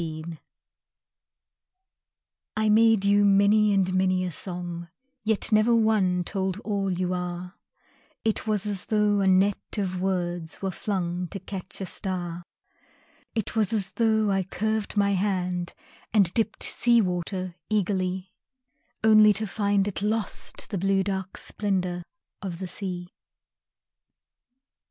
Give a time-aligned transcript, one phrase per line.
[0.01, 0.37] The Net
[2.57, 4.89] I made you many and many a song,
[5.23, 7.53] Yet never one told all you are
[8.25, 12.41] It was as though a net of words Were flung to catch a star;
[13.35, 15.75] It was as though I curved my hand
[16.11, 18.33] And dipped sea water eagerly,
[19.03, 22.01] Only to find it lost the blue Dark splendor
[22.41, 23.13] of the sea.